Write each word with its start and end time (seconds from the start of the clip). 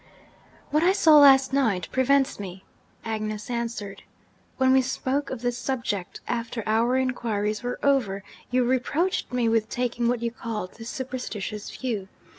'What 0.71 0.81
I 0.81 0.93
saw 0.93 1.19
last 1.19 1.53
night 1.53 1.87
prevents 1.91 2.39
me,' 2.39 2.63
Agnes 3.05 3.51
answered. 3.51 4.01
'When 4.57 4.73
we 4.73 4.81
spoke 4.81 5.29
of 5.29 5.43
this 5.43 5.59
subject, 5.59 6.21
after 6.27 6.63
our 6.65 6.97
inquiries 6.97 7.61
were 7.61 7.77
over, 7.83 8.23
you 8.49 8.63
reproached 8.65 9.31
me 9.31 9.47
with 9.47 9.69
taking 9.69 10.07
what 10.07 10.23
you 10.23 10.31
called 10.31 10.71
the 10.73 10.85
superstitious 10.85 11.69
view. 11.69 12.07